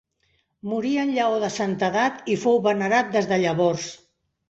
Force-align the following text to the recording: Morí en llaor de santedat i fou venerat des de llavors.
Morí 0.71 0.93
en 1.01 1.11
llaor 1.17 1.45
de 1.45 1.51
santedat 1.57 2.35
i 2.37 2.41
fou 2.47 2.61
venerat 2.73 3.17
des 3.21 3.33
de 3.35 3.43
llavors. 3.49 3.91